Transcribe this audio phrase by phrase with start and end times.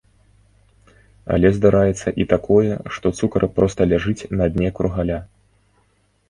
[1.35, 5.19] Але здараецца і такое, што цукар проста ляжыць на дне кругаля.